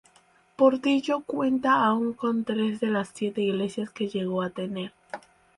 Portillo 0.55 1.19
cuenta 1.21 1.85
aún 1.85 2.13
con 2.13 2.43
tres 2.43 2.79
de 2.79 2.87
las 2.87 3.11
siete 3.13 3.41
iglesias 3.41 3.91
que 3.91 4.09
llegó 4.09 4.41
a 4.41 4.49
tener. 4.49 4.93